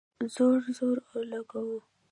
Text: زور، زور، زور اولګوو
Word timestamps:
زور، 0.33 0.57
زور، 0.77 0.77
زور 0.77 0.97
اولګوو 1.09 1.79